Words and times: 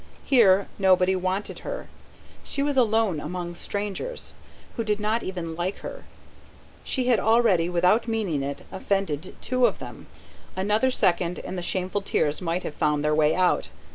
Here, 0.25 0.65
nobody 0.79 1.15
wanted 1.15 1.59
her... 1.59 1.87
she 2.43 2.63
was 2.63 2.75
alone 2.75 3.19
among 3.19 3.53
strangers, 3.53 4.33
who 4.75 4.83
did 4.83 4.99
not 4.99 5.21
even 5.21 5.55
like 5.55 5.77
her... 5.85 6.05
she 6.83 7.05
had 7.05 7.19
already, 7.19 7.69
without 7.69 8.07
meaning 8.07 8.41
it, 8.41 8.63
offended 8.71 9.35
two 9.43 9.67
of 9.67 9.77
them. 9.77 10.07
Another 10.55 10.89
second, 10.89 11.37
and 11.37 11.55
the 11.55 11.61
shameful 11.61 12.01
tears 12.01 12.41
might 12.41 12.63
have 12.63 12.73
found 12.73 13.05
their 13.05 13.13
way 13.13 13.35
out. 13.35 13.69